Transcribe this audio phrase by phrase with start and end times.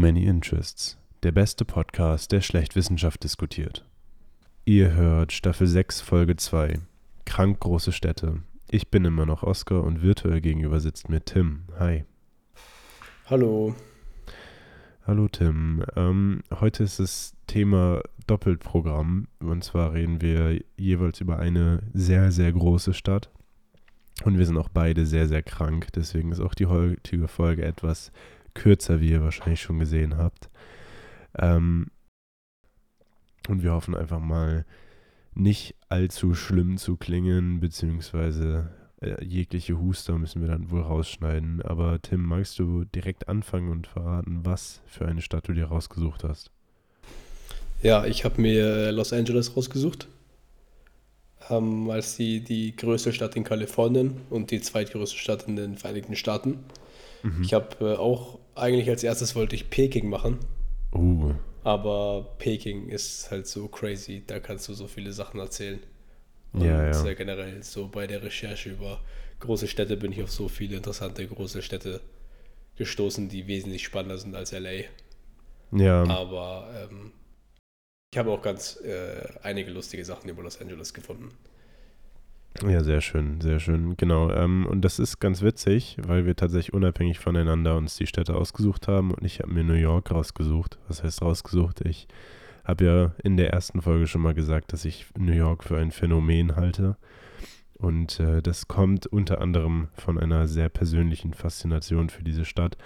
[0.00, 3.84] Many Interests, der beste Podcast, der schlecht Wissenschaft diskutiert.
[4.64, 6.80] Ihr hört Staffel 6, Folge 2.
[7.26, 8.38] Krank große Städte.
[8.70, 11.64] Ich bin immer noch Oskar und virtuell gegenüber sitzt mir Tim.
[11.78, 12.06] Hi.
[13.26, 13.74] Hallo.
[15.06, 15.84] Hallo Tim.
[15.94, 19.28] Ähm, heute ist das Thema Doppelprogramm.
[19.40, 23.28] Und zwar reden wir jeweils über eine sehr, sehr große Stadt.
[24.24, 25.88] Und wir sind auch beide sehr, sehr krank.
[25.94, 28.12] Deswegen ist auch die heutige Folge etwas
[28.54, 30.50] kürzer, wie ihr wahrscheinlich schon gesehen habt.
[31.38, 31.88] Ähm,
[33.48, 34.64] und wir hoffen einfach mal
[35.34, 41.62] nicht allzu schlimm zu klingen, beziehungsweise äh, jegliche Huster müssen wir dann wohl rausschneiden.
[41.62, 46.24] Aber Tim, magst du direkt anfangen und verraten, was für eine Stadt du dir rausgesucht
[46.24, 46.50] hast?
[47.82, 50.06] Ja, ich habe mir Los Angeles rausgesucht.
[51.48, 56.14] Ähm, als die, die größte Stadt in Kalifornien und die zweitgrößte Stadt in den Vereinigten
[56.14, 56.58] Staaten.
[57.22, 57.42] Mhm.
[57.42, 60.38] Ich habe äh, auch, eigentlich als erstes wollte ich Peking machen.
[60.94, 61.34] Uh.
[61.62, 65.80] Aber Peking ist halt so crazy, da kannst du so viele Sachen erzählen.
[66.52, 67.06] Und ja, ja.
[67.06, 69.00] Äh, generell so bei der Recherche über
[69.40, 72.00] große Städte bin ich auf so viele interessante große Städte
[72.76, 74.84] gestoßen, die wesentlich spannender sind als LA.
[75.72, 76.04] Ja.
[76.04, 77.12] Aber ähm,
[78.12, 81.30] ich habe auch ganz äh, einige lustige Sachen über Los Angeles gefunden.
[82.66, 83.96] Ja, sehr schön, sehr schön.
[83.96, 84.30] Genau.
[84.30, 88.86] Ähm, und das ist ganz witzig, weil wir tatsächlich unabhängig voneinander uns die Städte ausgesucht
[88.86, 90.78] haben und ich habe mir New York rausgesucht.
[90.88, 91.80] Was heißt rausgesucht?
[91.82, 92.06] Ich
[92.64, 95.90] habe ja in der ersten Folge schon mal gesagt, dass ich New York für ein
[95.90, 96.96] Phänomen halte.
[97.78, 102.76] Und äh, das kommt unter anderem von einer sehr persönlichen Faszination für diese Stadt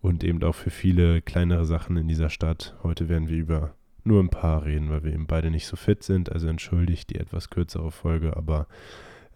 [0.00, 2.74] und eben auch für viele kleinere Sachen in dieser Stadt.
[2.82, 3.74] Heute werden wir über
[4.06, 6.32] nur ein paar reden, weil wir eben beide nicht so fit sind.
[6.32, 8.66] Also entschuldigt die etwas kürzere Folge, aber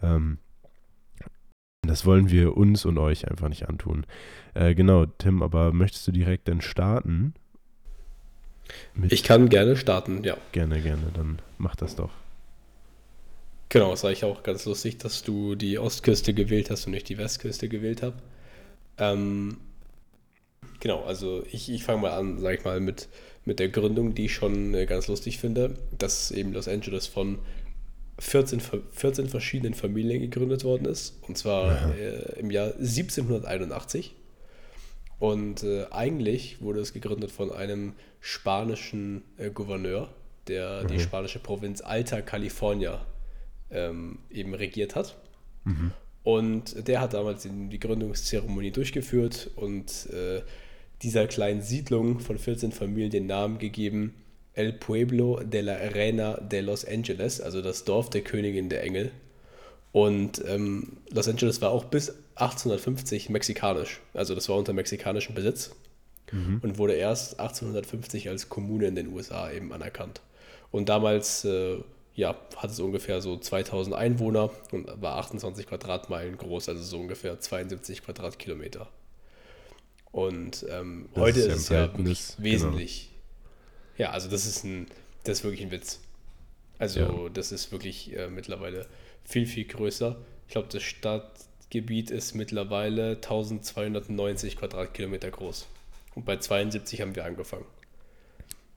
[0.03, 0.39] ähm,
[1.83, 4.06] das wollen wir uns und euch einfach nicht antun.
[4.55, 7.34] Äh, genau, Tim, aber möchtest du direkt dann starten?
[9.11, 10.37] ich kann gerne starten, ja.
[10.53, 12.11] Gerne, gerne, dann mach das doch.
[13.69, 17.09] Genau, das war ich auch ganz lustig, dass du die Ostküste gewählt hast und nicht
[17.09, 18.15] die Westküste gewählt hast.
[18.99, 19.59] Ähm,
[20.81, 23.09] genau, also ich, ich fange mal an, sag ich mal, mit
[23.44, 27.38] mit der Gründung, die ich schon äh, ganz lustig finde, dass eben Los Angeles von
[28.19, 28.60] 14,
[28.93, 31.19] 14 verschiedenen Familien gegründet worden ist.
[31.22, 34.15] Und zwar äh, im Jahr 1781.
[35.19, 40.09] Und äh, eigentlich wurde es gegründet von einem spanischen äh, Gouverneur,
[40.49, 40.88] der mhm.
[40.88, 43.05] die spanische Provinz Alta California
[43.71, 45.16] ähm, eben regiert hat.
[45.65, 45.93] Mhm.
[46.22, 50.41] Und der hat damals die Gründungszeremonie durchgeführt und äh,
[51.03, 54.15] dieser kleinen Siedlung von 14 Familien den Namen gegeben
[54.55, 59.10] El Pueblo de la Reina de Los Angeles, also das Dorf der Königin der Engel.
[59.93, 65.75] Und ähm, Los Angeles war auch bis 1850 mexikanisch, also das war unter mexikanischem Besitz
[66.32, 66.60] mhm.
[66.62, 70.21] und wurde erst 1850 als Kommune in den USA eben anerkannt.
[70.71, 71.78] Und damals äh,
[72.15, 77.38] ja, hat es ungefähr so 2000 Einwohner und war 28 Quadratmeilen groß, also so ungefähr
[77.38, 78.88] 72 Quadratkilometer.
[80.14, 82.14] Und ähm, heute ist, es ja genau.
[82.38, 83.10] wesentlich.
[83.98, 84.86] Ja, also das ist ein,
[85.25, 85.98] das ist wirklich ein Witz.
[86.78, 87.28] Also ja.
[87.30, 88.86] das ist wirklich äh, mittlerweile
[89.25, 90.16] viel, viel größer.
[90.47, 95.66] Ich glaube, das Stadtgebiet ist mittlerweile 1290 Quadratkilometer groß.
[96.14, 97.66] Und bei 72 haben wir angefangen.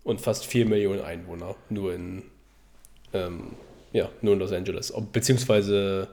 [0.04, 2.24] Und fast 4 Millionen Einwohner, nur in,
[3.14, 3.52] ähm,
[3.94, 4.92] ja, nur in Los Angeles.
[5.14, 6.08] Beziehungsweise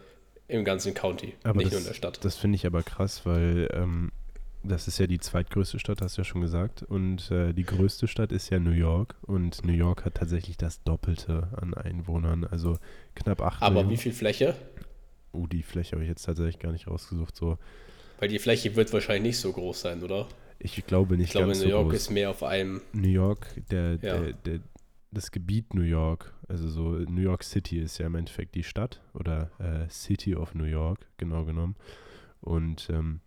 [0.48, 2.22] im ganzen County, aber nicht das, nur in der Stadt.
[2.22, 4.12] Das finde ich aber krass, weil ähm,
[4.64, 6.82] das ist ja die zweitgrößte Stadt, hast du ja schon gesagt.
[6.82, 9.14] Und äh, die größte Stadt ist ja New York.
[9.22, 12.78] Und New York hat tatsächlich das Doppelte an Einwohnern, also
[13.14, 13.91] knapp 8 Aber Millionen.
[13.91, 14.56] wie viel Fläche?
[15.32, 17.36] Oh, die Fläche habe ich jetzt tatsächlich gar nicht rausgesucht.
[17.36, 17.58] So.
[18.19, 20.28] Weil die Fläche wird wahrscheinlich nicht so groß sein, oder?
[20.58, 21.97] Ich glaube nicht ich glaube, New York groß.
[21.97, 22.80] ist mehr auf einem.
[22.92, 24.19] New York, der, ja.
[24.19, 24.60] der, der,
[25.10, 29.00] das Gebiet New York, also so New York City ist ja im Endeffekt die Stadt
[29.12, 31.76] oder äh, City of New York, genau genommen.
[32.41, 33.20] Und ähm,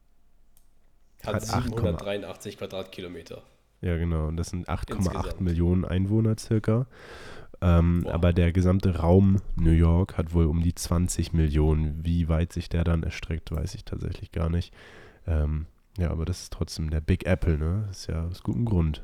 [1.26, 3.42] hat, hat 783 Quadratkilometer.
[3.82, 4.28] Ja, genau.
[4.28, 6.88] Und das sind 8,8 Millionen Einwohner circa.
[7.60, 12.06] Ähm, aber der gesamte Raum New York hat wohl um die 20 Millionen.
[12.06, 14.74] Wie weit sich der dann erstreckt, weiß ich tatsächlich gar nicht.
[15.26, 15.66] Ähm,
[15.98, 17.86] ja, aber das ist trotzdem der Big Apple, ne?
[17.88, 19.04] Das ist ja aus gutem Grund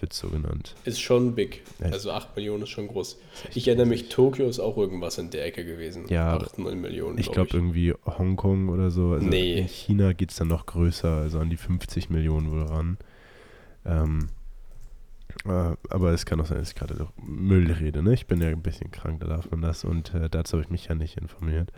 [0.00, 0.74] wird so genannt.
[0.84, 1.62] Ist schon big.
[1.80, 3.18] Also 8 Millionen ist schon groß.
[3.54, 6.06] Ich erinnere mich, Tokio ist auch irgendwas in der Ecke gewesen.
[6.08, 7.18] Ja, 8 Millionen.
[7.18, 9.12] Ich glaube glaub irgendwie Hongkong oder so.
[9.12, 9.60] Also nee.
[9.60, 12.98] In China geht es dann noch größer, also an die 50 Millionen wohl ran.
[13.86, 14.28] Ähm,
[15.46, 18.02] äh, aber es kann auch sein, dass ich gerade Müll rede.
[18.02, 18.14] Ne?
[18.14, 19.84] Ich bin ja ein bisschen krank, da darf man das.
[19.84, 21.70] Und äh, dazu habe ich mich ja nicht informiert.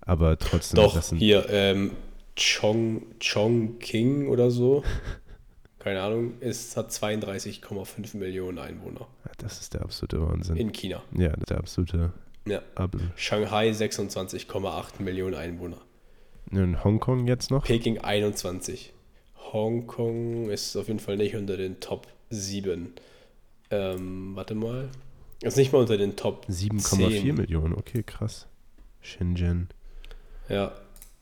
[0.00, 0.76] Aber trotzdem.
[0.76, 1.92] Doch, hier, ähm,
[2.36, 4.82] Chong, Chong King oder so.
[5.80, 9.08] keine Ahnung, ist, hat 32,5 Millionen Einwohner.
[9.38, 10.56] Das ist der absolute Wahnsinn.
[10.56, 11.02] In China.
[11.16, 12.12] Ja, der absolute.
[12.46, 12.62] Ja.
[13.16, 15.78] Shanghai 26,8 Millionen Einwohner.
[16.50, 17.64] In Hongkong jetzt noch?
[17.64, 18.92] Peking 21.
[19.52, 22.92] Hongkong ist auf jeden Fall nicht unter den Top 7.
[23.70, 24.88] Ähm, warte mal.
[25.42, 28.46] Ist nicht mal unter den Top 7,4 Millionen, okay, krass.
[29.00, 29.68] Shenzhen.
[30.48, 30.72] Ja,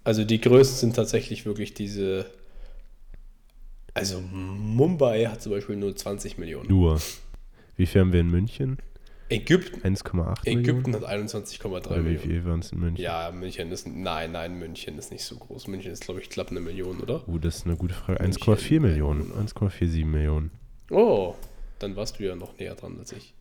[0.03, 2.27] also die größten sind tatsächlich wirklich diese.
[3.99, 6.69] Also Mumbai hat zum Beispiel nur 20 Millionen.
[6.69, 7.01] Nur.
[7.77, 8.79] Wie viel haben wir in München?
[9.31, 9.81] Ägypten.
[9.83, 12.07] 1,8 Ägypten hat 21,3 Millionen.
[12.07, 13.03] Wie viel waren es in München?
[13.03, 13.87] Ja, München ist.
[13.87, 15.69] Nein, nein, München ist nicht so groß.
[15.69, 17.29] München ist, glaube ich, knapp eine Million, oder?
[17.29, 18.21] Uh, das ist eine gute Frage.
[18.23, 19.33] 1,4 Millionen.
[19.33, 20.51] 1,47 Millionen.
[20.91, 21.35] Oh,
[21.79, 23.35] dann warst du ja noch näher dran als ich.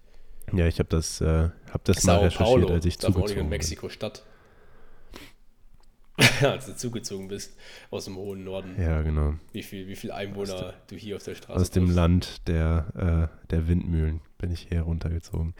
[0.53, 3.43] Ja, ich habe das, äh, hab das mal recherchiert, Paulo, als ich zugezogen bin.
[3.45, 4.23] in Mexiko-Stadt.
[6.41, 7.55] als du zugezogen bist
[7.91, 8.75] aus dem hohen Norden.
[8.79, 9.35] Ja, genau.
[9.51, 11.61] Wie viel, wie viel Einwohner du hier auf der Straße hast.
[11.61, 15.53] Aus dem Land der, äh, der Windmühlen bin ich hier runtergezogen.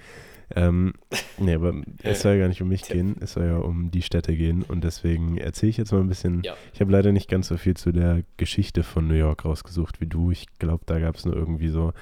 [0.55, 0.93] Ähm,
[1.37, 4.01] nee, aber es soll ja gar nicht um mich gehen, es soll ja um die
[4.01, 6.41] Städte gehen und deswegen erzähle ich jetzt mal ein bisschen.
[6.43, 6.55] Ja.
[6.73, 10.07] Ich habe leider nicht ganz so viel zu der Geschichte von New York rausgesucht wie
[10.07, 10.31] du.
[10.31, 11.93] Ich glaube, da gab es nur irgendwie so,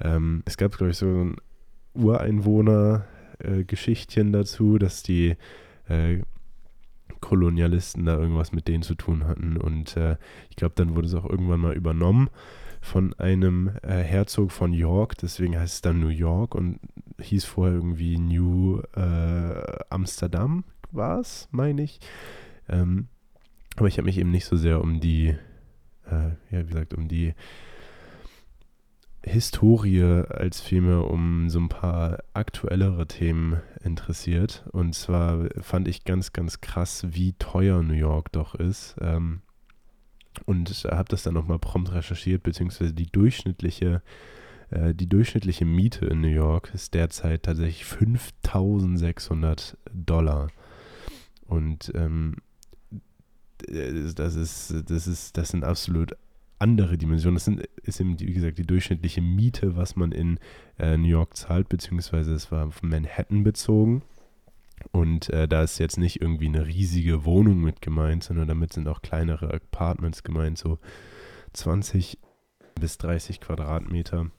[0.00, 1.36] ähm, es gab, glaube ich, so ein
[1.94, 5.36] Ureinwohner-Geschichtchen äh, dazu, dass die
[5.88, 6.18] äh,
[7.20, 9.56] Kolonialisten da irgendwas mit denen zu tun hatten.
[9.56, 10.16] Und äh,
[10.50, 12.30] ich glaube, dann wurde es auch irgendwann mal übernommen
[12.80, 16.78] von einem äh, Herzog von York, deswegen heißt es dann New York und
[17.20, 22.00] hieß vorher irgendwie New äh, Amsterdam, war es, meine ich.
[22.68, 23.08] Ähm,
[23.76, 25.34] aber ich habe mich eben nicht so sehr um die,
[26.06, 27.34] äh, ja, wie gesagt, um die
[29.28, 34.64] Historie als vielmehr um so ein paar aktuellere Themen interessiert.
[34.72, 38.96] Und zwar fand ich ganz, ganz krass, wie teuer New York doch ist.
[39.00, 39.42] Ähm,
[40.46, 44.02] und habe das dann nochmal prompt recherchiert, beziehungsweise die durchschnittliche,
[44.70, 50.48] äh, die durchschnittliche Miete in New York ist derzeit tatsächlich 5600 Dollar.
[51.46, 52.36] Und ähm,
[53.66, 56.16] das ist, das ist, das sind absolut
[56.58, 57.34] andere Dimension.
[57.34, 60.38] Das sind, ist eben, wie gesagt, die durchschnittliche Miete, was man in
[60.78, 64.02] äh, New York zahlt, beziehungsweise es war von Manhattan bezogen.
[64.92, 68.88] Und äh, da ist jetzt nicht irgendwie eine riesige Wohnung mit gemeint, sondern damit sind
[68.88, 70.78] auch kleinere Apartments gemeint, so
[71.52, 72.18] 20
[72.78, 74.30] bis 30 Quadratmeter.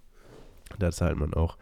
[0.77, 1.57] Da zahlt man auch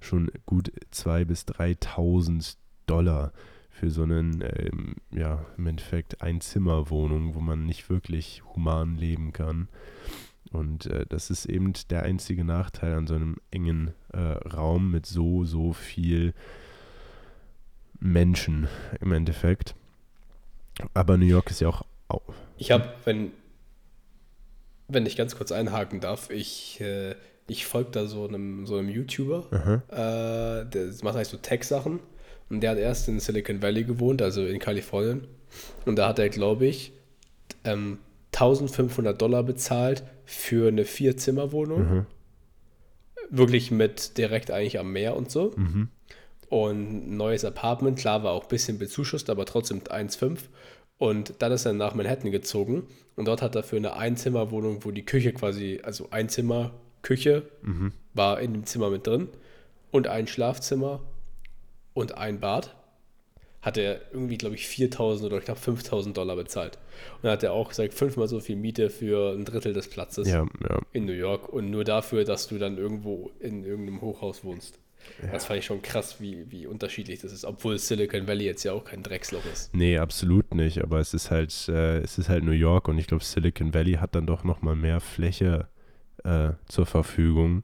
[0.00, 3.32] schon gut 2.000 bis 3.000 Dollar
[3.70, 9.68] für so einen, ähm, ja, im Endeffekt Einzimmerwohnung, wo man nicht wirklich human leben kann.
[10.52, 15.06] Und äh, das ist eben der einzige Nachteil an so einem engen äh, Raum mit
[15.06, 16.34] so, so viel
[18.00, 18.68] Menschen
[19.00, 19.74] im Endeffekt.
[20.94, 21.82] Aber New York ist ja auch.
[22.08, 22.22] auch
[22.56, 23.32] ich habe, wenn,
[24.88, 27.14] wenn ich ganz kurz einhaken darf, ich, äh,
[27.46, 32.00] ich folge da so einem, so einem YouTuber, äh, der macht eigentlich so Tech-Sachen.
[32.50, 35.26] Und der hat erst in Silicon Valley gewohnt, also in Kalifornien.
[35.86, 36.92] Und da hat er, glaube ich,
[37.64, 37.98] ähm,
[38.32, 41.80] 1500 Dollar bezahlt für eine Vier-Zimmer-Wohnung.
[41.80, 42.06] Mhm.
[43.30, 45.52] Wirklich mit direkt eigentlich am Meer und so.
[45.56, 45.88] Mhm.
[46.48, 50.38] Und ein neues Apartment, klar, war auch ein bisschen bezuschusst, aber trotzdem 1,5.
[50.98, 52.82] Und dann ist er nach Manhattan gezogen
[53.16, 56.72] und dort hat er für eine Einzimmerwohnung, wo die Küche quasi, also Einzimmer,
[57.02, 57.92] Küche mhm.
[58.12, 59.28] war in dem Zimmer mit drin
[59.90, 61.00] und ein Schlafzimmer
[61.94, 62.74] und ein Bad,
[63.62, 66.78] hat er irgendwie, glaube ich, 4.000 oder knapp 5.000 Dollar bezahlt.
[67.16, 70.28] Und dann hat er auch gesagt, fünfmal so viel Miete für ein Drittel des Platzes
[70.28, 70.78] ja, ja.
[70.92, 74.78] in New York und nur dafür, dass du dann irgendwo in irgendeinem Hochhaus wohnst.
[75.22, 75.32] Ja.
[75.32, 78.72] Das fand ich schon krass, wie, wie unterschiedlich das ist, obwohl Silicon Valley jetzt ja
[78.72, 79.74] auch kein Drecksloch ist.
[79.74, 83.06] Nee, absolut nicht, aber es ist halt, äh, es ist halt New York und ich
[83.06, 85.68] glaube, Silicon Valley hat dann doch nochmal mehr Fläche
[86.24, 87.62] äh, zur Verfügung,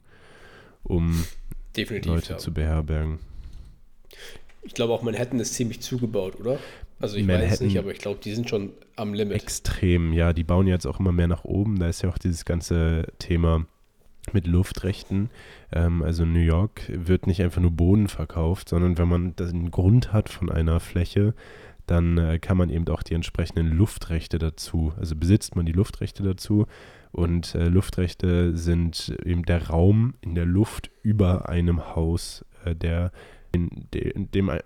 [0.82, 1.24] um
[1.76, 3.18] Definitiv, Leute zu beherbergen.
[4.66, 6.58] Ich glaube auch Manhattan ist ziemlich zugebaut, oder?
[6.98, 9.42] Also ich Manhattan weiß nicht, aber ich glaube, die sind schon am Limit.
[9.42, 10.32] Extrem, ja.
[10.32, 11.78] Die bauen jetzt auch immer mehr nach oben.
[11.78, 13.66] Da ist ja auch dieses ganze Thema
[14.32, 15.30] mit Luftrechten.
[15.72, 20.12] Ähm, also New York wird nicht einfach nur Boden verkauft, sondern wenn man den Grund
[20.12, 21.34] hat von einer Fläche,
[21.86, 26.24] dann äh, kann man eben auch die entsprechenden Luftrechte dazu, also besitzt man die Luftrechte
[26.24, 26.66] dazu
[27.12, 33.12] und äh, Luftrechte sind eben der Raum in der Luft über einem Haus, äh, der
[33.54, 34.60] den, den, den, man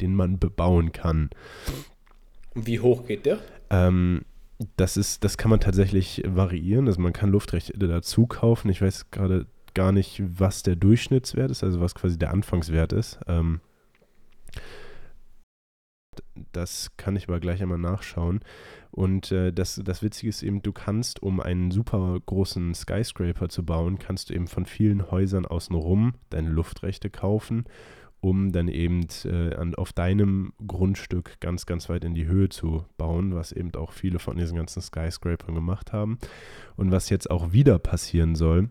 [0.00, 1.30] den man bebauen kann.
[2.54, 3.38] Wie hoch geht der?
[3.70, 4.22] Ähm,
[4.76, 6.86] das ist, das kann man tatsächlich variieren.
[6.86, 8.68] Also man kann Luftrechte dazu kaufen.
[8.68, 13.18] Ich weiß gerade gar nicht, was der Durchschnittswert ist, also was quasi der Anfangswert ist.
[13.26, 13.60] Ähm,
[16.52, 18.40] das kann ich aber gleich einmal nachschauen.
[18.90, 23.64] Und äh, das, das Witzige ist eben, du kannst, um einen super großen Skyscraper zu
[23.64, 27.64] bauen, kannst du eben von vielen Häusern außenrum deine Luftrechte kaufen,
[28.20, 32.84] um dann eben äh, an, auf deinem Grundstück ganz, ganz weit in die Höhe zu
[32.96, 36.18] bauen, was eben auch viele von diesen ganzen Skyscrapern gemacht haben.
[36.76, 38.70] Und was jetzt auch wieder passieren soll,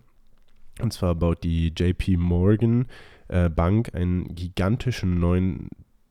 [0.80, 2.86] und zwar baut die JP Morgan
[3.28, 5.68] äh, Bank einen gigantischen neuen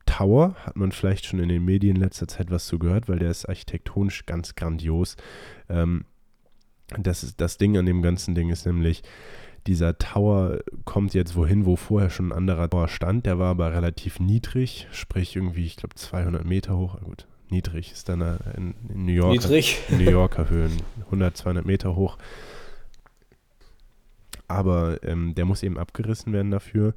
[0.10, 3.20] Tower hat man vielleicht schon in den Medien in letzter Zeit was zu gehört, weil
[3.20, 5.16] der ist architektonisch ganz grandios.
[5.70, 6.06] Ähm,
[6.98, 9.04] das, ist, das Ding an dem ganzen Ding ist nämlich,
[9.68, 13.28] dieser Tower kommt jetzt wohin, wo vorher schon ein anderer Tower stand.
[13.28, 17.00] Der war aber relativ niedrig, sprich irgendwie, ich glaube, 200 Meter hoch.
[17.02, 18.22] Gut, niedrig ist dann
[18.58, 19.34] in, in New York.
[19.34, 19.78] Niedrig.
[19.90, 20.76] In New Yorker Höhen,
[21.06, 22.18] 100, 200 Meter hoch.
[24.48, 26.96] Aber ähm, der muss eben abgerissen werden dafür.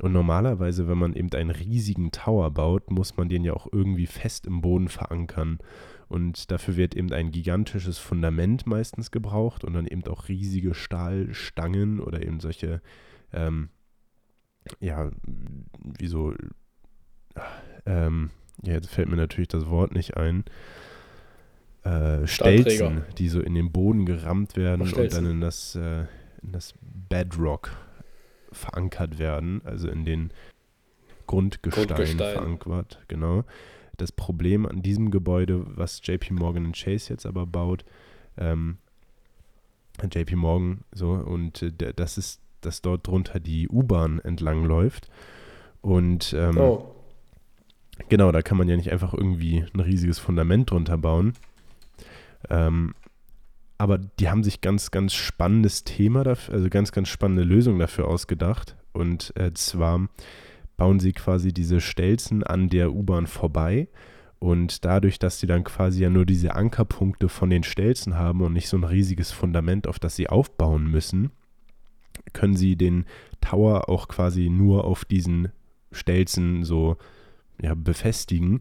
[0.00, 4.06] Und normalerweise, wenn man eben einen riesigen Tower baut, muss man den ja auch irgendwie
[4.06, 5.58] fest im Boden verankern.
[6.08, 12.00] Und dafür wird eben ein gigantisches Fundament meistens gebraucht und dann eben auch riesige Stahlstangen
[12.00, 12.80] oder eben solche,
[13.32, 13.68] ähm,
[14.80, 15.10] ja,
[15.98, 16.34] wie so,
[17.84, 18.30] ähm,
[18.62, 20.44] ja, jetzt fällt mir natürlich das Wort nicht ein.
[21.84, 26.06] Äh, Stelzen, die so in den Boden gerammt werden und dann in das, äh,
[26.42, 27.70] in das Bedrock
[28.52, 30.32] verankert werden, also in den
[31.26, 32.32] Grundgestein, Grundgestein.
[32.32, 33.44] verankert, genau.
[33.96, 37.84] Das Problem an diesem Gebäude, was JP Morgan Chase jetzt aber baut,
[38.36, 38.78] ähm,
[40.02, 45.08] JP Morgan so, und äh, das ist, dass dort drunter die U-Bahn entlang läuft.
[45.80, 46.94] Und ähm, oh.
[48.08, 51.34] genau, da kann man ja nicht einfach irgendwie ein riesiges Fundament drunter bauen.
[52.48, 52.94] Ähm,
[53.78, 58.08] aber die haben sich ganz, ganz spannendes Thema dafür, also ganz, ganz spannende Lösung dafür
[58.08, 58.76] ausgedacht.
[58.92, 60.08] Und äh, zwar
[60.76, 63.88] bauen sie quasi diese Stelzen an der U-Bahn vorbei.
[64.40, 68.52] Und dadurch, dass sie dann quasi ja nur diese Ankerpunkte von den Stelzen haben und
[68.52, 71.30] nicht so ein riesiges Fundament, auf das sie aufbauen müssen,
[72.32, 73.04] können sie den
[73.40, 75.48] Tower auch quasi nur auf diesen
[75.92, 76.96] Stelzen so
[77.60, 78.60] ja, befestigen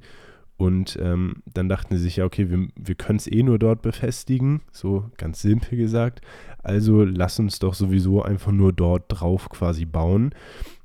[0.58, 3.84] und ähm, dann dachten sie sich, ja, okay, wir, wir können es eh nur dort
[3.84, 6.22] befestigen, so ganz simpel gesagt.
[6.64, 10.34] Also lass uns doch sowieso einfach nur dort drauf quasi bauen.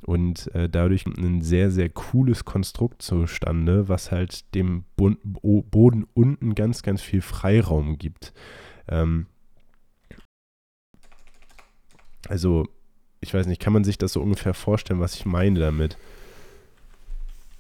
[0.04, 6.54] Und äh, dadurch ein sehr, sehr cooles Konstrukt zustande, was halt dem Bo Boden unten
[6.54, 8.34] ganz, ganz viel Freiraum gibt.
[8.88, 9.26] Ähm,
[12.28, 12.66] also,
[13.20, 15.96] ich weiß nicht, kann man sich das so ungefähr vorstellen, was ich meine damit?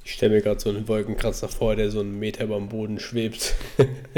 [0.04, 2.98] Ich stelle mir gerade so einen Wolkenkratzer vor, der so einen Meter über dem Boden
[2.98, 3.54] schwebt.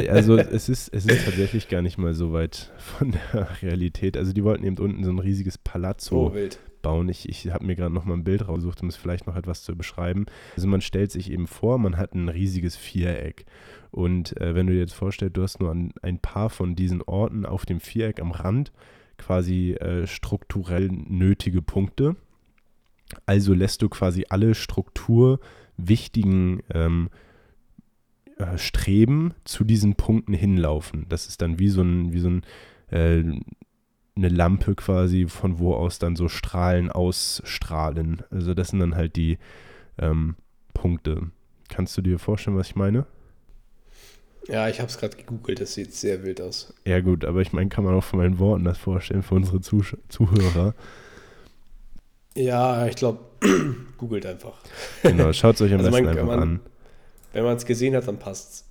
[0.08, 4.16] also es ist, es ist tatsächlich gar nicht mal so weit von der Realität.
[4.16, 6.48] Also die wollten eben unten so ein riesiges Palazzo oh,
[6.80, 7.08] bauen.
[7.10, 9.62] Ich, ich habe mir gerade noch mal ein Bild rausgesucht, um es vielleicht noch etwas
[9.62, 10.24] zu beschreiben.
[10.56, 13.44] Also man stellt sich eben vor, man hat ein riesiges Viereck.
[13.90, 17.02] Und äh, wenn du dir jetzt vorstellst, du hast nur ein, ein paar von diesen
[17.02, 18.72] Orten auf dem Viereck am Rand
[19.18, 22.16] quasi äh, strukturell nötige Punkte.
[23.26, 25.40] Also lässt du quasi alle Struktur
[25.76, 27.10] wichtigen ähm,
[28.38, 31.06] äh, Streben zu diesen Punkten hinlaufen.
[31.08, 32.42] Das ist dann wie so ein, wie so ein,
[32.90, 33.22] äh,
[34.16, 38.22] eine Lampe quasi, von wo aus dann so Strahlen ausstrahlen.
[38.30, 39.38] Also das sind dann halt die
[39.98, 40.36] ähm,
[40.72, 41.30] Punkte.
[41.68, 43.06] Kannst du dir vorstellen, was ich meine?
[44.48, 46.74] Ja, ich habe es gerade gegoogelt, das sieht sehr wild aus.
[46.84, 49.60] Ja gut, aber ich meine, kann man auch von meinen Worten das vorstellen für unsere
[49.60, 50.74] Zuh Zuhörer.
[52.36, 53.20] Ja, ich glaube,
[53.98, 54.54] googelt einfach.
[55.02, 56.60] Genau, schaut es euch am also besten man, einfach man, an.
[57.32, 58.64] Wenn man es gesehen hat, dann passt's.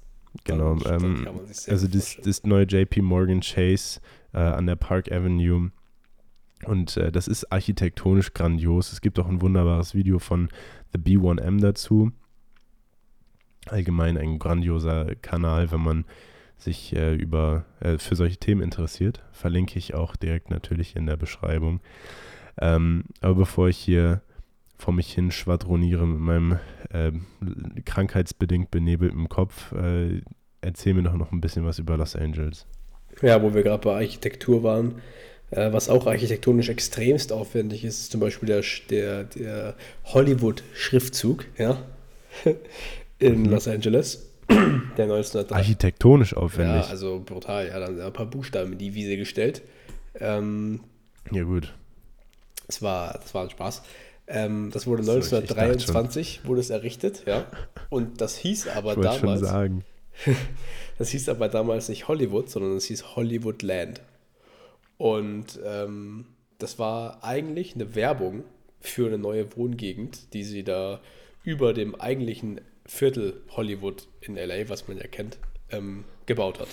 [0.45, 1.27] Genau, ähm,
[1.67, 3.99] also das, das, neue JP Morgan Chase
[4.33, 5.71] äh, an der Park Avenue.
[6.65, 8.91] Und äh, das ist architektonisch grandios.
[8.91, 10.49] Es gibt auch ein wunderbares Video von
[10.91, 12.11] The B1M dazu.
[13.67, 16.05] Allgemein ein grandioser Kanal, wenn man
[16.57, 19.21] sich äh, über, äh, für solche Themen interessiert.
[19.31, 21.79] Verlinke ich auch direkt natürlich in der Beschreibung.
[22.59, 24.21] Ähm, aber bevor ich hier
[24.77, 26.59] vor mich hin schwadroniere mit meinem
[26.91, 27.11] äh,
[27.85, 30.21] krankheitsbedingt benebelten Kopf, äh,
[30.61, 32.65] erzähl mir doch noch ein bisschen was über Los Angeles.
[33.21, 34.95] Ja, wo wir gerade bei Architektur waren,
[35.51, 41.77] äh, was auch architektonisch extremst aufwendig ist, ist zum Beispiel der, der, der Hollywood-Schriftzug, ja,
[43.19, 43.49] in mhm.
[43.49, 44.29] Los Angeles.
[44.49, 45.55] Der 1903.
[45.55, 46.83] Architektonisch aufwendig.
[46.83, 47.67] Ja, also brutal.
[47.69, 49.61] Ja, dann ein paar Buchstaben in die Wiese gestellt.
[50.19, 50.81] Ähm,
[51.31, 51.73] ja, gut.
[52.67, 53.83] Das war, das war ein Spaß.
[54.27, 57.45] Ähm, das wurde so, 1923 wurde es errichtet, ja.
[57.89, 59.19] Und das hieß aber ich damals.
[59.19, 59.85] Schon sagen.
[60.97, 64.01] das hieß aber damals nicht Hollywood, sondern es hieß Hollywood Land.
[64.97, 66.25] Und ähm,
[66.59, 68.43] das war eigentlich eine Werbung
[68.79, 71.01] für eine neue Wohngegend, die sie da
[71.43, 75.37] über dem eigentlichen Viertel Hollywood in LA, was man ja kennt,
[75.71, 76.67] ähm, gebaut hat.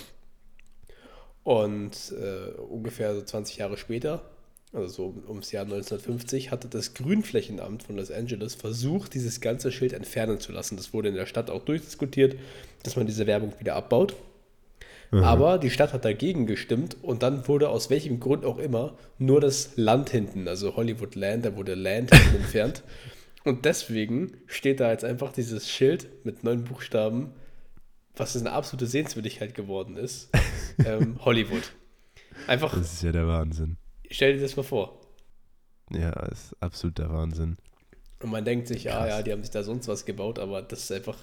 [1.43, 4.31] Und äh, ungefähr so 20 Jahre später,
[4.73, 9.93] also so ums Jahr 1950, hatte das Grünflächenamt von Los Angeles versucht, dieses ganze Schild
[9.93, 10.77] entfernen zu lassen.
[10.77, 12.37] Das wurde in der Stadt auch durchdiskutiert,
[12.83, 14.15] dass man diese Werbung wieder abbaut.
[15.11, 15.25] Mhm.
[15.25, 19.41] Aber die Stadt hat dagegen gestimmt und dann wurde aus welchem Grund auch immer nur
[19.41, 22.83] das Land hinten, also Hollywood Land, da wurde Land hinten entfernt.
[23.43, 27.33] Und deswegen steht da jetzt einfach dieses Schild mit neun Buchstaben,
[28.15, 30.29] was eine absolute Sehenswürdigkeit geworden ist.
[30.85, 31.73] ähm, Hollywood.
[32.47, 32.77] Einfach.
[32.77, 33.77] Das ist ja der Wahnsinn.
[34.11, 35.01] Stell dir das mal vor.
[35.93, 37.57] Ja, das ist absolut der Wahnsinn.
[38.23, 40.85] Und man denkt sich, ja, ja, die haben sich da sonst was gebaut, aber das
[40.85, 41.17] ist einfach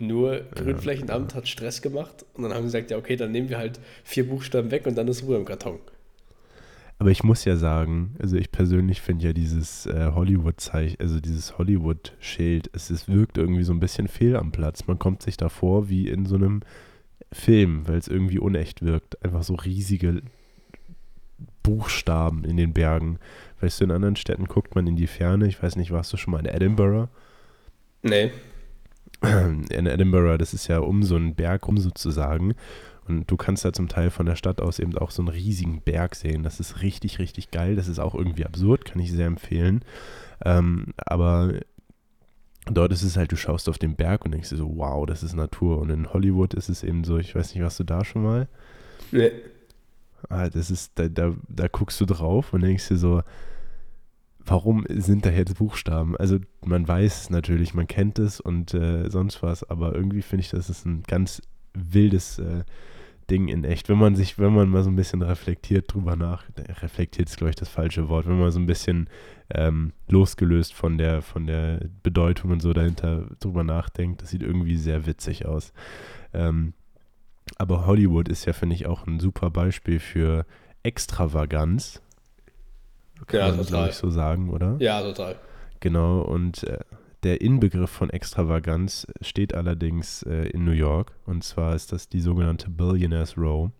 [0.00, 1.38] nur Grünflächenamt ja.
[1.38, 4.28] hat Stress gemacht und dann haben sie gesagt, ja, okay, dann nehmen wir halt vier
[4.28, 5.78] Buchstaben weg und dann ist Ruhe im Karton.
[6.98, 11.58] Aber ich muss ja sagen, also ich persönlich finde ja dieses äh, Hollywood-Zeichen, also dieses
[11.58, 14.86] Hollywood-Schild, es, es wirkt irgendwie so ein bisschen fehl am Platz.
[14.86, 16.60] Man kommt sich da vor wie in so einem
[17.32, 19.22] Film, weil es irgendwie unecht wirkt.
[19.24, 20.22] Einfach so riesige
[21.62, 23.18] Buchstaben in den Bergen.
[23.60, 25.46] Weißt du, in anderen Städten guckt man in die Ferne.
[25.46, 27.08] Ich weiß nicht, warst du schon mal in Edinburgh?
[28.02, 28.32] Nee.
[29.22, 32.54] In Edinburgh, das ist ja um so einen Berg rum sozusagen.
[33.06, 35.80] Und du kannst da zum Teil von der Stadt aus eben auch so einen riesigen
[35.80, 36.42] Berg sehen.
[36.42, 37.76] Das ist richtig, richtig geil.
[37.76, 39.84] Das ist auch irgendwie absurd, kann ich sehr empfehlen.
[40.44, 41.54] Ähm, aber
[42.66, 45.22] dort ist es halt, du schaust auf den Berg und denkst dir so, wow, das
[45.22, 45.78] ist Natur.
[45.78, 48.48] Und in Hollywood ist es eben so, ich weiß nicht, warst du da schon mal?
[49.10, 49.30] Nee.
[50.28, 53.22] Ah, das ist, da, da, da guckst du drauf und denkst dir so,
[54.44, 56.16] warum sind da jetzt Buchstaben?
[56.16, 60.42] Also man weiß es natürlich, man kennt es und äh, sonst was, aber irgendwie finde
[60.42, 61.40] ich, das ist ein ganz
[61.74, 62.64] wildes äh,
[63.30, 63.88] Ding in echt.
[63.88, 66.44] Wenn man sich, wenn man mal so ein bisschen reflektiert drüber nach,
[66.82, 69.08] reflektiert ist, glaube ich, das falsche Wort, wenn man so ein bisschen
[69.54, 74.76] ähm, losgelöst von der, von der Bedeutung und so dahinter drüber nachdenkt, das sieht irgendwie
[74.76, 75.72] sehr witzig aus.
[76.34, 76.74] Ähm,
[77.58, 80.46] aber Hollywood ist ja, finde ich, auch ein super Beispiel für
[80.82, 82.00] Extravaganz.
[83.26, 83.88] Kann ja, man, total.
[83.88, 84.76] ich, so sagen, oder?
[84.80, 85.36] Ja, total.
[85.80, 86.78] Genau, und äh,
[87.22, 91.12] der Inbegriff von Extravaganz steht allerdings äh, in New York.
[91.24, 93.70] Und zwar ist das die sogenannte Billionaires Row.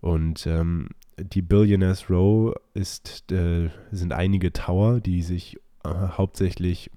[0.00, 6.90] Und ähm, die Billionaires Row ist, äh, sind einige Tower, die sich äh, hauptsächlich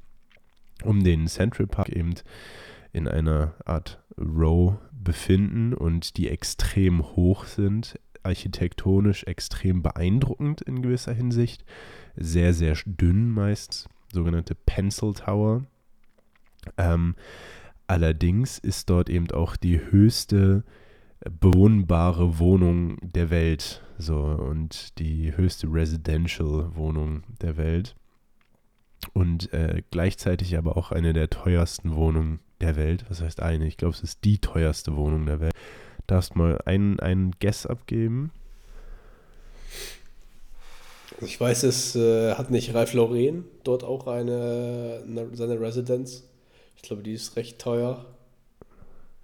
[0.83, 2.13] um den Central Park eben
[2.93, 4.75] in einer Art Row
[5.07, 11.63] befinden und die extrem hoch sind, architektonisch extrem beeindruckend in gewisser Hinsicht,
[12.17, 15.65] sehr, sehr dünn meist sogenannte Pencil Tower.
[16.77, 17.15] Ähm,
[17.87, 20.65] allerdings ist dort eben auch die höchste
[21.21, 27.95] bewohnbare Wohnung der Welt, so und die höchste Residential Wohnung der Welt
[29.13, 33.05] und äh, gleichzeitig aber auch eine der teuersten Wohnungen der Welt.
[33.09, 33.67] Was heißt eine?
[33.67, 35.53] Ich glaube, es ist die teuerste Wohnung der Welt.
[36.07, 38.31] Darfst mal einen, einen Guess abgeben?
[41.21, 46.23] Ich weiß, es äh, hat nicht Ralf Lauren dort auch eine, eine, seine Residenz.
[46.75, 48.05] Ich glaube, die ist recht teuer.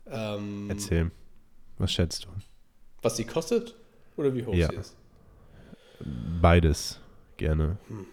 [0.08, 1.12] Ähm, Erzähl.
[1.78, 2.30] Was schätzt du?
[3.02, 3.76] Was sie kostet
[4.18, 4.70] oder wie hoch ja.
[4.70, 4.96] sie ist?
[6.42, 7.00] Beides,
[7.38, 7.78] gerne.
[7.88, 8.06] Hm.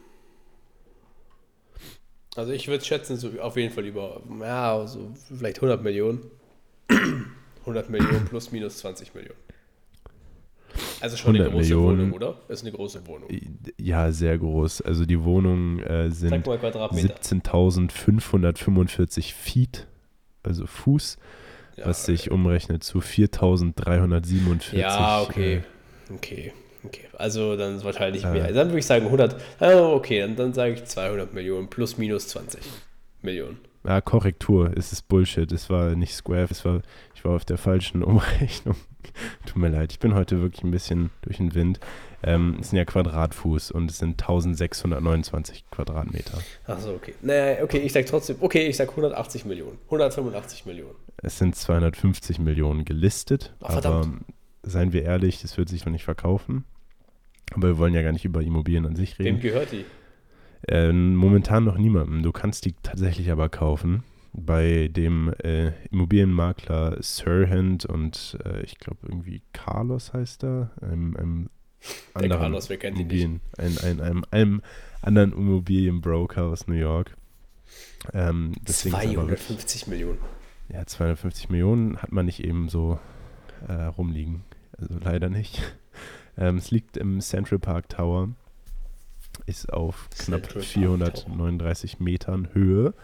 [2.41, 6.23] Also ich würde schätzen, so auf jeden Fall über, ja, so vielleicht 100 Millionen.
[7.61, 9.37] 100 Millionen plus minus 20 Millionen.
[11.01, 11.99] Also schon eine große Millionen.
[11.99, 12.39] Wohnung, oder?
[12.49, 13.29] Das ist eine große Wohnung.
[13.77, 14.81] Ja, sehr groß.
[14.81, 19.87] Also die Wohnungen äh, sind 17.545 Feet,
[20.43, 21.19] also Fuß,
[21.77, 22.17] ja, was okay.
[22.17, 24.79] sich umrechnet zu 4.347.
[24.79, 25.57] Ja, okay.
[25.57, 25.63] Äh,
[26.15, 26.55] okay.
[26.85, 28.53] Okay, also dann ist wahrscheinlich äh, mehr.
[28.53, 29.37] Dann würde ich sagen 100.
[29.61, 32.61] Oh, okay, dann, dann sage ich 200 Millionen plus minus 20
[33.23, 33.59] Millionen.
[33.85, 35.51] Ja, Korrektur, es ist Bullshit.
[35.53, 36.83] Es war nicht Square, es war,
[37.15, 38.77] ich war auf der falschen Umrechnung.
[39.47, 41.81] Tut mir leid, ich bin heute wirklich ein bisschen durch den Wind.
[42.23, 46.39] Ähm, es sind ja Quadratfuß und es sind 1629 Quadratmeter.
[46.67, 47.15] Achso, okay.
[47.23, 49.79] Naja, okay, ich sag trotzdem, okay, ich sag 180 Millionen.
[49.87, 50.97] 185 Millionen.
[51.23, 54.07] Es sind 250 Millionen gelistet, oh, aber
[54.63, 56.65] seien wir ehrlich, es wird sich noch nicht verkaufen.
[57.53, 59.37] Aber wir wollen ja gar nicht über Immobilien an sich reden.
[59.37, 59.85] Wem gehört die?
[60.69, 62.23] Äh, momentan noch niemandem.
[62.23, 69.01] Du kannst die tatsächlich aber kaufen bei dem äh, Immobilienmakler Sirhand und äh, ich glaube
[69.03, 71.51] irgendwie Carlos heißt er, einem, einem
[72.15, 73.41] anderen Carlos, wer kennt nicht?
[73.59, 74.63] Ein, ein, einem, einem
[75.03, 77.17] anderen Immobilienbroker aus New York.
[78.13, 80.19] Ähm, 250 Millionen.
[80.69, 82.99] Ja, 250 Millionen hat man nicht eben so
[83.67, 84.43] äh, rumliegen.
[84.81, 85.61] Also leider nicht.
[86.39, 88.31] Ähm, es liegt im Central Park Tower,
[89.47, 92.95] ist auf knapp Central 439 Metern Höhe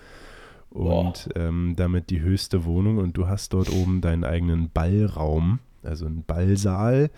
[0.71, 6.07] und ähm, damit die höchste Wohnung und du hast dort oben deinen eigenen Ballraum, also
[6.07, 7.11] einen Ballsaal.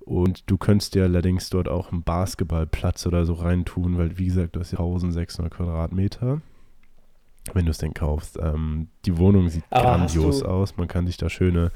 [0.00, 4.56] Und du könntest dir allerdings dort auch einen Basketballplatz oder so reintun, weil wie gesagt,
[4.56, 6.40] du hast 1600 Quadratmeter,
[7.52, 8.38] wenn du es denn kaufst.
[8.40, 10.76] Ähm, die Wohnung sieht Aber grandios aus.
[10.76, 11.72] Man kann sich da schöne,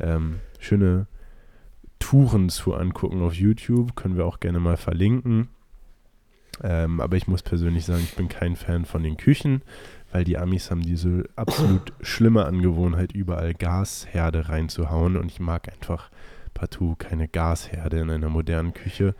[0.00, 1.06] ähm, schöne
[2.06, 3.96] Touren zu angucken auf YouTube.
[3.96, 5.48] Können wir auch gerne mal verlinken.
[6.62, 9.62] Ähm, aber ich muss persönlich sagen, ich bin kein Fan von den Küchen,
[10.12, 15.16] weil die Amis haben diese absolut schlimme Angewohnheit, überall Gasherde reinzuhauen.
[15.16, 16.10] Und ich mag einfach
[16.54, 19.16] partout keine Gasherde in einer modernen Küche.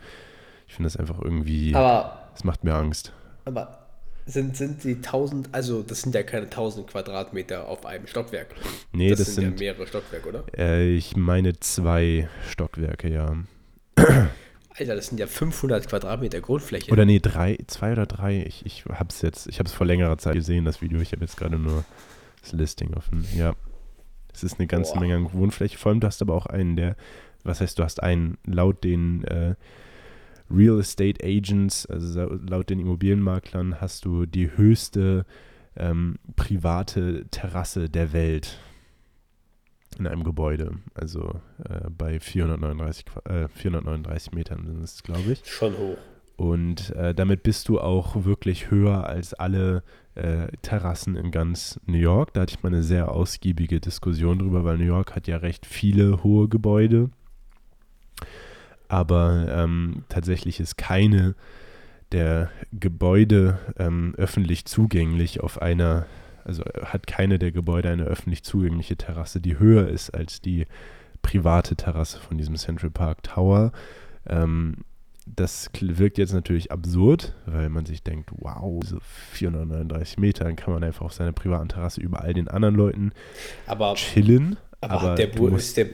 [0.65, 3.11] Ich finde das einfach irgendwie, Aber, es macht mir Angst.
[3.43, 3.86] aber
[4.27, 8.53] sind, sind die 1000, also das sind ja keine 1000 Quadratmeter auf einem Stockwerk.
[8.91, 10.43] Nee, das, das, sind, sind, ja mehrere Stockwerke, oder?
[10.57, 13.35] äh, ich meine zwei Stockwerke, ja.
[14.75, 16.91] Alter, das sind ja 500 Quadratmeter Grundfläche.
[16.91, 18.43] Oder nee, drei, zwei oder drei.
[18.45, 20.99] Ich, ich hab's jetzt, ich hab's vor längerer Zeit gesehen, das Video.
[20.99, 21.83] Ich habe jetzt gerade nur
[22.41, 23.25] das Listing offen.
[23.35, 23.55] Ja.
[24.33, 24.99] Es ist eine ganze Boah.
[24.99, 25.77] Menge an Wohnfläche.
[25.77, 26.95] Vor allem, du hast aber auch einen, der,
[27.43, 29.55] was heißt, du hast einen, laut den äh,
[30.49, 35.25] Real Estate Agents, also laut den Immobilienmaklern, hast du die höchste
[35.75, 38.59] ähm, private Terrasse der Welt
[39.99, 40.77] in einem Gebäude.
[40.93, 45.45] Also äh, bei 439, Qua- äh, 439 Metern sind es, glaube ich.
[45.45, 45.97] Schon hoch.
[46.35, 49.81] Und äh, damit bist du auch wirklich höher als alle
[50.13, 52.33] äh, Terrassen in ganz New York.
[52.33, 55.65] Da hatte ich mal eine sehr ausgiebige Diskussion drüber, weil New York hat ja recht
[55.65, 57.09] viele hohe Gebäude.
[58.89, 61.35] Aber ähm, tatsächlich ist keine
[62.11, 66.05] der Gebäude ähm, öffentlich zugänglich auf einer,
[66.45, 70.67] also hat keine der Gebäude eine öffentlich zugängliche Terrasse, die höher ist als die
[71.21, 73.71] private Terrasse von diesem Central Park Tower.
[74.25, 74.85] Ähm,
[75.25, 78.99] das wirkt jetzt natürlich absurd, weil man sich denkt, wow, so
[79.33, 83.11] 439 Meter, dann kann man einfach auf seiner privaten Terrasse über all den anderen Leuten
[83.65, 84.55] Aber, chillen.
[84.79, 85.87] aber, Aber, der Bur ist der.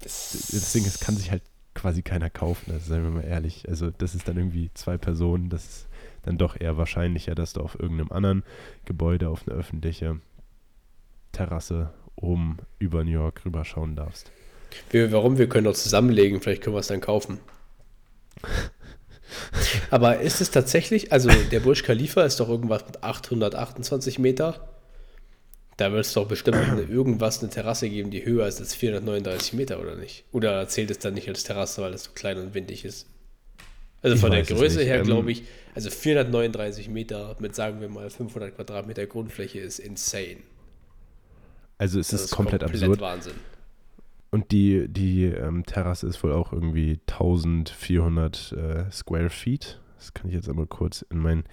[0.00, 1.42] das Ding ist, kann sich halt
[1.74, 3.68] quasi keiner kaufen, also seien wir mal ehrlich.
[3.68, 5.88] Also das ist dann irgendwie zwei Personen, das ist
[6.22, 8.42] dann doch eher wahrscheinlicher, dass du auf irgendeinem anderen
[8.84, 10.20] Gebäude auf eine öffentliche
[11.32, 14.30] Terrasse oben über New York rüberschauen darfst.
[14.90, 15.38] Wir, warum?
[15.38, 17.38] Wir können doch zusammenlegen, vielleicht können wir es dann kaufen.
[19.90, 24.73] Aber ist es tatsächlich, also der Burj Khalifa ist doch irgendwas mit 828 Meter.
[25.76, 26.56] Da wird es doch bestimmt
[26.88, 30.24] irgendwas, eine Terrasse geben, die höher ist als 439 Meter, oder nicht?
[30.32, 33.06] Oder zählt es dann nicht als Terrasse, weil es so klein und windig ist?
[34.02, 37.88] Also Ich von der Größe her Ähm, glaube ich, also 439 Meter mit, sagen wir
[37.88, 40.42] mal, 500 Quadratmeter Grundfläche ist insane.
[41.78, 43.00] Also es Das ist komplett, absurd.
[43.00, 43.34] Wahnsinn.
[44.30, 49.80] Und die, die ähm, Terrasse ist wohl auch irgendwie 1400 äh, Square Feet.
[49.96, 51.44] Das kann ich jetzt aber kurz in mein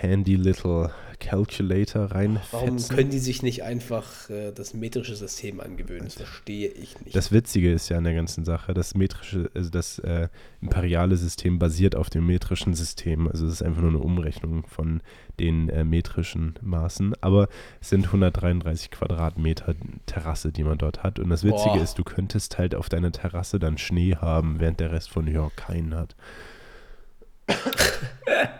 [0.00, 2.96] handy little Calculator Warum reinfetzen.
[2.96, 6.04] können die sich nicht einfach äh, das metrische System angewöhnen?
[6.04, 7.14] Das verstehe ich nicht.
[7.14, 10.28] Das Witzige ist ja an der ganzen Sache, das metrische, also das äh,
[10.62, 13.28] imperiale System basiert auf dem metrischen System.
[13.28, 15.02] Also es ist einfach nur eine Umrechnung von
[15.38, 17.14] den äh, metrischen Maßen.
[17.20, 17.48] Aber
[17.80, 19.74] es sind 133 Quadratmeter
[20.06, 21.18] Terrasse, die man dort hat.
[21.18, 21.82] Und das Witzige Boah.
[21.82, 25.32] ist, du könntest halt auf deiner Terrasse dann Schnee haben, während der Rest von New
[25.32, 26.16] York keinen hat.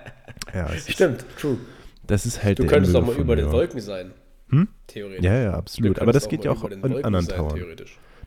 [0.55, 1.59] ja, Stimmt, true.
[2.07, 3.55] das ist halt Du der könntest Inbegriff mal über den York.
[3.55, 4.13] Wolken sein.
[4.51, 4.69] Hm?
[4.87, 5.25] Theoretisch.
[5.25, 5.99] Ja, ja, absolut.
[6.01, 7.77] Aber das geht ja auch in anderen sein, Towern.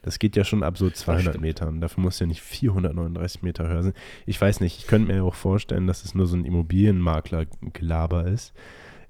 [0.03, 1.41] Das geht ja schon ab so 200 stimmt.
[1.41, 1.81] Metern.
[1.81, 3.93] Dafür muss ja nicht 439 Meter höher sein.
[4.25, 8.27] Ich weiß nicht, ich könnte mir ja auch vorstellen, dass es nur so ein Immobilienmakler-Gelaber
[8.27, 8.53] ist.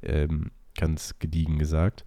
[0.02, 2.04] Ähm, ganz gediegen gesagt.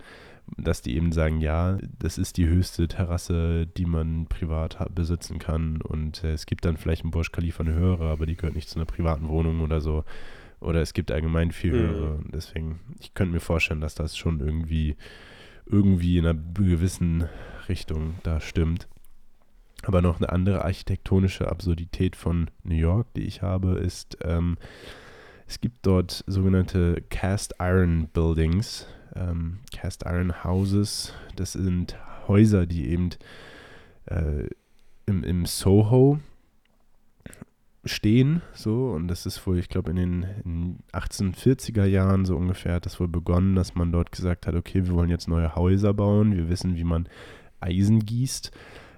[0.57, 5.83] Dass die eben sagen, ja, das ist die höchste Terrasse, die man privat besitzen kann.
[5.83, 8.69] Und äh, es gibt dann vielleicht in Burj Khalifa eine höhere, aber die gehört nicht
[8.69, 10.05] zu einer privaten Wohnung oder so.
[10.61, 11.79] Oder es gibt allgemein viel Mhm.
[11.79, 12.21] höhere.
[12.33, 14.97] Deswegen, ich könnte mir vorstellen, dass das schon irgendwie,
[15.67, 17.29] irgendwie in einer gewissen
[17.69, 18.89] Richtung da stimmt.
[19.83, 24.57] Aber noch eine andere architektonische Absurdität von New York, die ich habe, ist, ähm,
[25.47, 31.13] es gibt dort sogenannte Cast Iron Buildings, ähm, Cast Iron Houses.
[31.37, 33.11] Das sind Häuser, die eben
[34.07, 34.49] äh,
[35.07, 36.19] im, im Soho
[37.87, 42.75] stehen, so, und das ist wohl, ich glaube, in den in 1840er Jahren so ungefähr
[42.75, 45.95] hat das wohl begonnen, dass man dort gesagt hat, okay, wir wollen jetzt neue Häuser
[45.95, 47.09] bauen, wir wissen, wie man
[47.61, 48.51] Eisen gießt.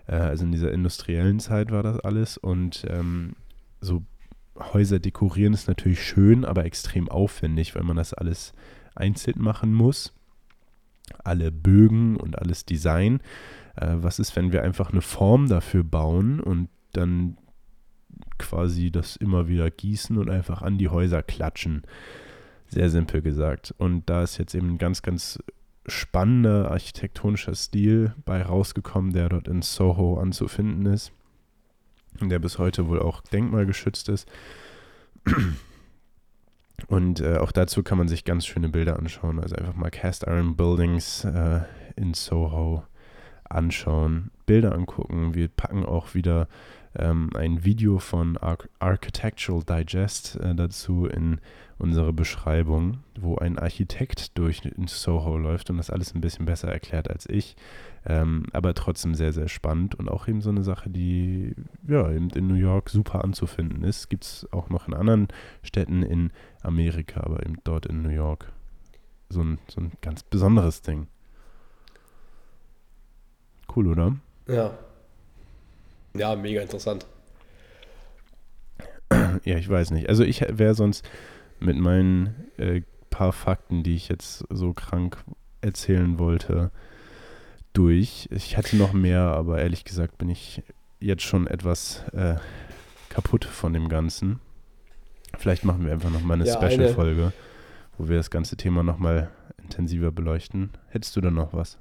[0.06, 3.34] Äh, also in dieser industriellen Zeit war das alles und ähm,
[3.80, 4.02] so
[4.58, 8.52] Häuser dekorieren ist natürlich schön, aber extrem aufwendig, weil man das alles
[8.94, 10.12] einzeln machen muss.
[11.24, 13.20] Alle Bögen und alles Design.
[13.76, 17.36] Äh, was ist, wenn wir einfach eine Form dafür bauen und dann
[18.38, 21.82] quasi das immer wieder gießen und einfach an die Häuser klatschen?
[22.68, 23.74] Sehr simpel gesagt.
[23.78, 25.38] Und da ist jetzt eben ein ganz, ganz
[25.86, 31.12] spannender architektonischer Stil bei rausgekommen, der dort in Soho anzufinden ist.
[32.20, 34.28] Und der bis heute wohl auch denkmalgeschützt ist.
[36.86, 39.40] Und äh, auch dazu kann man sich ganz schöne Bilder anschauen.
[39.40, 41.60] Also einfach mal Cast Iron Buildings äh,
[41.96, 42.84] in Soho
[43.48, 45.34] anschauen, Bilder angucken.
[45.34, 46.48] Wir packen auch wieder
[46.94, 51.40] ähm, ein Video von Ar Architectural Digest äh, dazu in
[51.78, 57.08] unsere Beschreibung, wo ein Architekt durch Soho läuft und das alles ein bisschen besser erklärt
[57.08, 57.56] als ich.
[58.04, 61.54] Ähm, aber trotzdem sehr, sehr spannend und auch eben so eine Sache, die
[61.86, 64.08] ja eben in New York super anzufinden ist.
[64.08, 65.28] Gibt es auch noch in anderen
[65.62, 66.32] Städten in
[66.62, 68.50] Amerika, aber eben dort in New York
[69.28, 71.06] so ein, so ein ganz besonderes Ding.
[73.78, 74.16] Cool, oder?
[74.48, 74.76] Ja.
[76.14, 77.06] Ja, mega interessant.
[79.44, 80.08] Ja, ich weiß nicht.
[80.08, 81.08] Also ich wäre sonst
[81.60, 85.18] mit meinen äh, paar Fakten, die ich jetzt so krank
[85.60, 86.72] erzählen wollte,
[87.72, 88.28] durch.
[88.32, 90.64] Ich hatte noch mehr, aber ehrlich gesagt bin ich
[90.98, 92.34] jetzt schon etwas äh,
[93.10, 94.40] kaputt von dem Ganzen.
[95.38, 97.32] Vielleicht machen wir einfach nochmal eine ja, Special-Folge,
[97.96, 99.30] wo wir das ganze Thema nochmal
[99.62, 100.70] intensiver beleuchten.
[100.88, 101.78] Hättest du da noch was?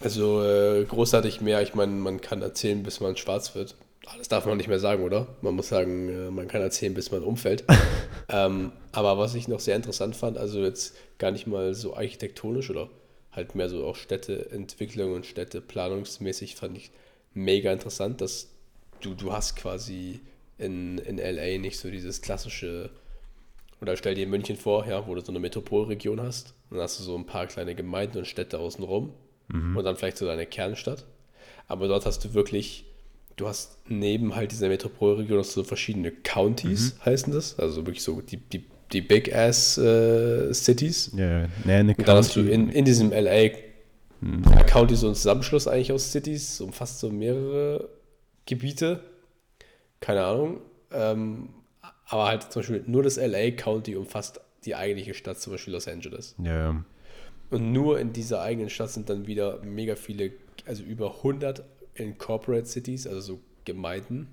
[0.00, 1.62] Also äh, großartig mehr.
[1.62, 3.74] Ich meine, man kann erzählen, bis man schwarz wird.
[4.18, 5.26] Das darf man nicht mehr sagen, oder?
[5.40, 7.64] Man muss sagen, äh, man kann erzählen, bis man umfällt.
[8.28, 12.70] ähm, aber was ich noch sehr interessant fand, also jetzt gar nicht mal so architektonisch
[12.70, 12.88] oder
[13.32, 16.90] halt mehr so auch Städteentwicklung und Städteplanungsmäßig fand ich
[17.34, 18.48] mega interessant, dass
[19.00, 20.20] du, du hast quasi
[20.58, 22.90] in, in LA nicht so dieses klassische,
[23.82, 27.04] oder stell dir München vor, ja, wo du so eine Metropolregion hast, dann hast du
[27.04, 29.12] so ein paar kleine Gemeinden und Städte außenrum
[29.48, 29.76] mhm.
[29.76, 31.04] und dann vielleicht so deine Kernstadt.
[31.68, 32.84] Aber dort hast du wirklich,
[33.36, 37.04] du hast neben halt dieser Metropolregion hast du so verschiedene Counties, mhm.
[37.04, 41.12] heißen das, also wirklich so die, die die Big Ass äh, Cities.
[41.16, 41.48] Ja, ja.
[41.64, 43.50] Nee, eine und dann hast du in, in diesem LA
[44.20, 44.42] hm.
[44.66, 47.88] County so einen Zusammenschluss eigentlich aus Cities, umfasst so mehrere
[48.46, 49.00] Gebiete.
[50.00, 50.60] Keine Ahnung.
[50.92, 51.50] Ähm,
[52.06, 55.88] aber halt zum Beispiel nur das LA County umfasst die eigentliche Stadt, zum Beispiel Los
[55.88, 56.34] Angeles.
[56.42, 56.84] Ja, ja.
[57.50, 60.32] Und nur in dieser eigenen Stadt sind dann wieder mega viele,
[60.66, 64.28] also über 100 Incorporate Cities, also so Gemeinden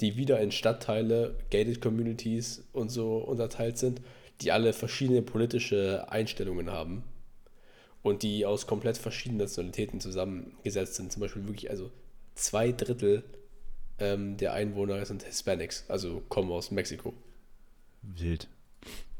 [0.00, 4.00] die wieder in Stadtteile, gated Communities und so unterteilt sind,
[4.40, 7.02] die alle verschiedene politische Einstellungen haben
[8.02, 11.12] und die aus komplett verschiedenen Nationalitäten zusammengesetzt sind.
[11.12, 11.90] Zum Beispiel wirklich, also
[12.34, 13.24] zwei Drittel
[13.98, 17.14] ähm, der Einwohner sind Hispanics, also kommen aus Mexiko.
[18.02, 18.48] Wild.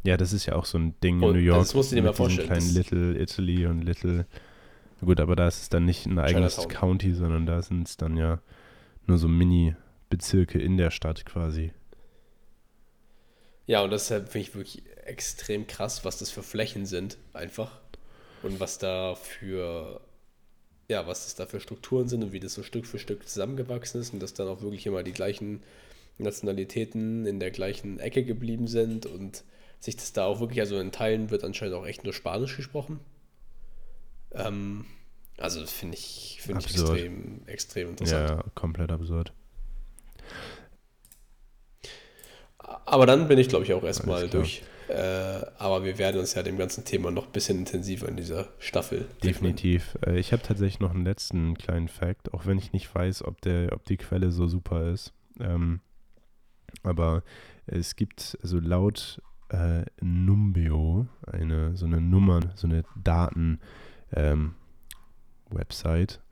[0.05, 1.61] Ja, das ist ja auch so ein Ding in New York.
[1.61, 2.47] Das musst du dir mal vorstellen.
[2.49, 4.27] Kleinen Little Italy und Little.
[5.01, 6.81] Gut, aber da ist es dann nicht ein eigenes Chinatown.
[6.81, 8.41] County, sondern da sind es dann ja
[9.07, 9.75] nur so Mini-
[10.11, 11.73] Bezirke in der Stadt quasi.
[13.67, 17.79] Ja, und deshalb finde ich wirklich extrem krass, was das für Flächen sind, einfach.
[18.43, 20.01] Und was da für,
[20.89, 24.01] ja, was das da für Strukturen sind und wie das so Stück für Stück zusammengewachsen
[24.01, 25.63] ist und dass dann auch wirklich immer die gleichen
[26.17, 29.45] Nationalitäten in der gleichen Ecke geblieben sind und
[29.81, 33.01] sich das da auch wirklich, also in Teilen wird anscheinend auch echt nur Spanisch gesprochen.
[34.33, 34.87] Ähm,
[35.38, 38.31] also finde ich, find ich extrem, extrem interessant.
[38.31, 39.33] Ja, komplett absurd.
[42.59, 44.62] Aber dann bin ich, glaube ich, auch erstmal durch.
[44.88, 48.49] Äh, aber wir werden uns ja dem ganzen Thema noch ein bisschen intensiver in dieser
[48.59, 49.07] Staffel.
[49.23, 49.99] Definitiv.
[50.05, 53.41] Äh, ich habe tatsächlich noch einen letzten kleinen Fact, auch wenn ich nicht weiß, ob,
[53.43, 55.12] der, ob die Quelle so super ist.
[55.41, 55.81] Ähm,
[56.83, 57.23] aber
[57.67, 63.61] es gibt, also laut äh, Numbeo, eine, so eine Nummer, so eine Daten-Website,
[66.13, 66.23] ähm,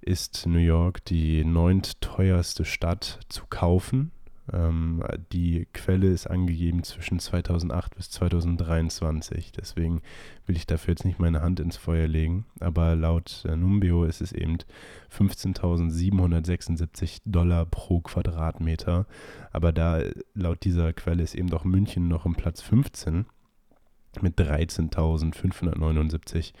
[0.00, 4.12] ist New York die neunt-teuerste Stadt zu kaufen
[4.52, 9.52] ähm, die Quelle ist angegeben zwischen 2008 bis 2023.
[9.52, 10.02] Deswegen
[10.46, 12.46] will ich dafür jetzt nicht meine Hand ins Feuer legen.
[12.60, 14.58] Aber laut äh, Numbeo ist es eben
[15.10, 19.06] 15.776 Dollar pro Quadratmeter.
[19.50, 20.02] Aber da
[20.34, 23.26] laut dieser Quelle ist eben auch München noch im Platz 15
[24.20, 26.52] mit 13.579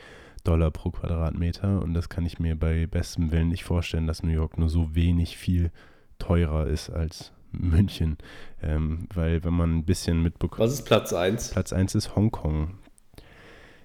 [0.42, 1.82] Dollar pro Quadratmeter.
[1.82, 4.94] Und das kann ich mir bei bestem Willen nicht vorstellen, dass New York nur so
[4.94, 5.70] wenig viel
[6.18, 8.16] teurer ist als München.
[8.62, 10.60] Ähm, weil wenn man ein bisschen mitbekommt.
[10.60, 11.50] Was ist Platz 1?
[11.50, 12.78] Platz 1 ist Hongkong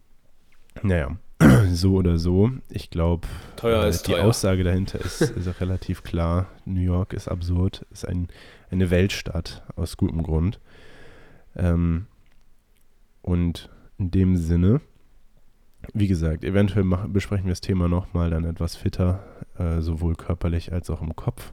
[0.83, 1.17] naja,
[1.71, 2.51] so oder so.
[2.71, 3.29] Ich glaube,
[3.63, 4.25] äh, die teuer.
[4.25, 6.47] Aussage dahinter ist, ist relativ klar.
[6.65, 8.29] New York ist absurd, ist ein,
[8.71, 10.59] eine Weltstadt aus gutem Grund.
[11.55, 12.07] Ähm,
[13.23, 14.81] und in dem Sinne
[15.93, 19.23] wie gesagt, eventuell machen, besprechen wir das Thema nochmal dann etwas fitter,
[19.59, 21.53] äh, sowohl körperlich als auch im Kopf.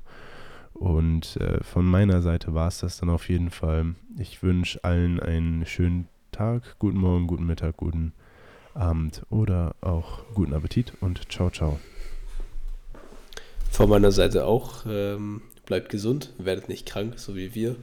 [0.74, 3.96] Und äh, von meiner Seite war es das dann auf jeden Fall.
[4.18, 8.14] Ich wünsche allen einen schönen Tag, guten Morgen, guten Mittag, guten
[8.74, 11.80] Abend oder auch guten Appetit und ciao, ciao.
[13.72, 14.86] Von meiner Seite auch.
[14.88, 17.76] Ähm, bleibt gesund, werdet nicht krank, so wie wir.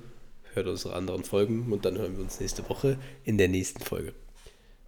[0.54, 4.12] Hört unsere anderen Folgen und dann hören wir uns nächste Woche in der nächsten Folge.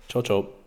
[0.09, 0.64] Ciao, ciao.